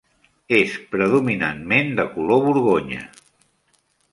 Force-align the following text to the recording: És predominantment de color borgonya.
És 0.59 0.71
predominantment 0.95 1.93
de 2.01 2.07
color 2.17 2.43
borgonya. 2.47 3.07